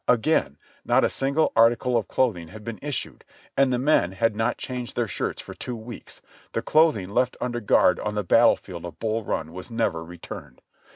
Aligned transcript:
Again, 0.07 0.57
not 0.83 1.03
a 1.03 1.09
single 1.09 1.51
article 1.55 1.95
of 1.95 2.07
clothing 2.07 2.47
had 2.47 2.63
been 2.63 2.79
issued, 2.81 3.23
and 3.55 3.71
the 3.71 3.77
men 3.77 4.13
had 4.13 4.35
not 4.35 4.57
changed 4.57 4.95
their 4.95 5.07
shirts 5.07 5.39
for 5.43 5.53
two 5.53 5.75
weeks; 5.75 6.23
the 6.53 6.63
cloth 6.63 6.97
ing 6.97 7.09
left 7.09 7.37
under 7.39 7.59
guard 7.59 7.99
on 7.99 8.15
the 8.15 8.23
battle 8.23 8.55
field 8.57 8.83
of 8.85 8.97
Bull 8.97 9.23
Run 9.23 9.51
was 9.53 9.69
never 9.69 10.03
re 10.03 10.17
turned. 10.17 10.63